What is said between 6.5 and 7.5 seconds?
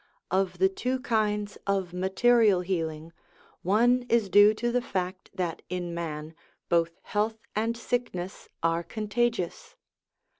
both health